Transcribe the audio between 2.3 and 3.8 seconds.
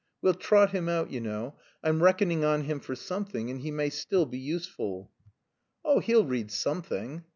on him for something, and he